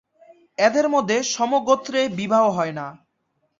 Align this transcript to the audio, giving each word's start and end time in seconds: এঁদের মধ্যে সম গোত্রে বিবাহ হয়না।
এঁদের 0.57 0.85
মধ্যে 0.89 1.17
সম 1.33 1.51
গোত্রে 1.59 2.01
বিবাহ 2.19 2.43
হয়না। 2.49 2.85